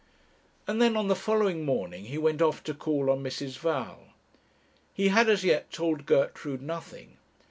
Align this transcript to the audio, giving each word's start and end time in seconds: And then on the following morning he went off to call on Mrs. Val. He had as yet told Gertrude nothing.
And 0.65 0.81
then 0.81 0.97
on 0.97 1.09
the 1.09 1.15
following 1.15 1.63
morning 1.63 2.05
he 2.05 2.17
went 2.17 2.41
off 2.41 2.63
to 2.63 2.73
call 2.73 3.11
on 3.11 3.21
Mrs. 3.23 3.59
Val. 3.59 3.99
He 4.95 5.09
had 5.09 5.29
as 5.29 5.43
yet 5.43 5.69
told 5.71 6.07
Gertrude 6.07 6.63
nothing. 6.63 7.17